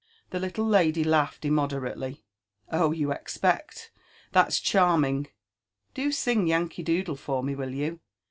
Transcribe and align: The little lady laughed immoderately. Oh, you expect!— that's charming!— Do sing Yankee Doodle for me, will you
The 0.31 0.39
little 0.39 0.65
lady 0.65 1.03
laughed 1.03 1.45
immoderately. 1.45 2.23
Oh, 2.71 2.91
you 2.91 3.11
expect!— 3.11 3.91
that's 4.33 4.59
charming!— 4.59 5.27
Do 5.93 6.11
sing 6.11 6.47
Yankee 6.47 6.81
Doodle 6.81 7.15
for 7.17 7.43
me, 7.43 7.53
will 7.53 7.69
you 7.71 7.99